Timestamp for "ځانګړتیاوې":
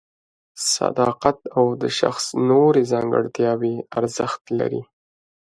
2.91-3.75